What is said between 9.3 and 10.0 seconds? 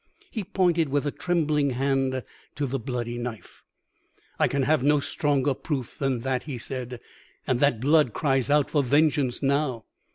now.'